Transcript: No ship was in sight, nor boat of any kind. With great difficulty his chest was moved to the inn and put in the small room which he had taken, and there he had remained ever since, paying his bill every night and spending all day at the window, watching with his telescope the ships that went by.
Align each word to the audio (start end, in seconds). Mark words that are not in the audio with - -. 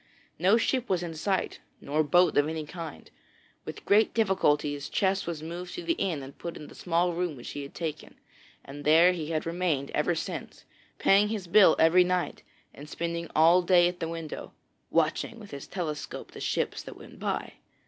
No 0.39 0.57
ship 0.57 0.89
was 0.89 1.03
in 1.03 1.13
sight, 1.13 1.59
nor 1.79 2.03
boat 2.03 2.35
of 2.35 2.47
any 2.47 2.65
kind. 2.65 3.11
With 3.65 3.85
great 3.85 4.15
difficulty 4.15 4.73
his 4.73 4.89
chest 4.89 5.27
was 5.27 5.43
moved 5.43 5.75
to 5.75 5.83
the 5.83 5.93
inn 5.93 6.23
and 6.23 6.35
put 6.35 6.57
in 6.57 6.69
the 6.69 6.73
small 6.73 7.13
room 7.13 7.35
which 7.35 7.51
he 7.51 7.61
had 7.61 7.75
taken, 7.75 8.15
and 8.65 8.83
there 8.83 9.13
he 9.13 9.27
had 9.29 9.45
remained 9.45 9.91
ever 9.91 10.15
since, 10.15 10.65
paying 10.97 11.27
his 11.27 11.45
bill 11.45 11.75
every 11.77 12.03
night 12.03 12.41
and 12.73 12.89
spending 12.89 13.29
all 13.35 13.61
day 13.61 13.87
at 13.87 13.99
the 13.99 14.09
window, 14.09 14.53
watching 14.89 15.39
with 15.39 15.51
his 15.51 15.67
telescope 15.67 16.31
the 16.31 16.41
ships 16.41 16.81
that 16.81 16.97
went 16.97 17.19
by. 17.19 17.53